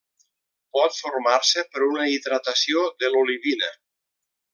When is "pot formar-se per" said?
0.77-1.83